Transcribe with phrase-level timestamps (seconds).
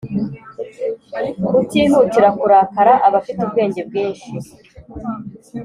[1.61, 4.27] utihutira kurakara aba afite ubwenge bwinshi,